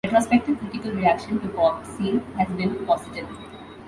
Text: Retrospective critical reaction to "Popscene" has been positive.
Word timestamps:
Retrospective 0.03 0.57
critical 0.57 0.93
reaction 0.93 1.39
to 1.41 1.47
"Popscene" 1.49 2.23
has 2.35 2.49
been 2.57 2.87
positive. 2.87 3.27